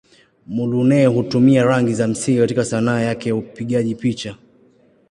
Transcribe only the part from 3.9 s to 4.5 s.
picha.